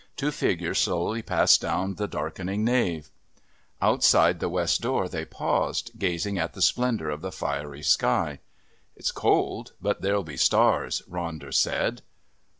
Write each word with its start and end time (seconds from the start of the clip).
Two 0.17 0.31
figures 0.31 0.79
slowly 0.79 1.21
passed 1.21 1.61
down 1.61 1.93
the 1.93 2.07
darkening 2.07 2.65
nave. 2.65 3.11
Outside 3.79 4.39
the 4.39 4.49
west 4.49 4.81
door 4.81 5.07
they 5.07 5.25
paused, 5.25 5.91
gazing 5.99 6.39
at 6.39 6.53
the 6.53 6.61
splendour 6.63 7.09
of 7.09 7.21
the 7.21 7.31
fiery 7.31 7.83
sky. 7.83 8.39
"It's 8.95 9.11
cold, 9.11 9.73
but 9.79 10.01
there'll 10.01 10.23
be 10.23 10.37
stars," 10.37 11.03
Ronder 11.07 11.53
said. 11.53 12.01